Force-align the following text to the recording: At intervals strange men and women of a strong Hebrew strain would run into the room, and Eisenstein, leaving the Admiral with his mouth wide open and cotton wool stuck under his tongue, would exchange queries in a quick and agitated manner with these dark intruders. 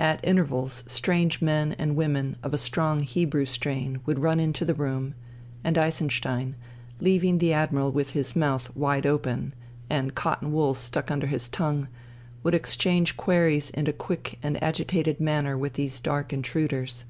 At 0.00 0.18
intervals 0.24 0.82
strange 0.88 1.40
men 1.40 1.74
and 1.78 1.94
women 1.94 2.36
of 2.42 2.52
a 2.52 2.58
strong 2.58 3.04
Hebrew 3.04 3.44
strain 3.44 4.00
would 4.04 4.18
run 4.18 4.40
into 4.40 4.64
the 4.64 4.74
room, 4.74 5.14
and 5.62 5.78
Eisenstein, 5.78 6.56
leaving 6.98 7.38
the 7.38 7.52
Admiral 7.52 7.92
with 7.92 8.10
his 8.10 8.34
mouth 8.34 8.74
wide 8.74 9.06
open 9.06 9.54
and 9.88 10.16
cotton 10.16 10.50
wool 10.50 10.74
stuck 10.74 11.08
under 11.08 11.28
his 11.28 11.48
tongue, 11.48 11.86
would 12.42 12.52
exchange 12.56 13.16
queries 13.16 13.70
in 13.70 13.86
a 13.88 13.92
quick 13.92 14.40
and 14.42 14.60
agitated 14.60 15.20
manner 15.20 15.56
with 15.56 15.74
these 15.74 16.00
dark 16.00 16.32
intruders. 16.32 17.04